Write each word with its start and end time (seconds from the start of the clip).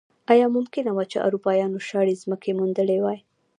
ایا 0.31 0.47
ممکنه 0.55 0.91
وه 0.93 1.03
چې 1.11 1.17
اروپایانو 1.27 1.85
شاړې 1.87 2.15
ځمکې 2.21 2.51
موندلی 2.59 2.99
وای. 3.01 3.19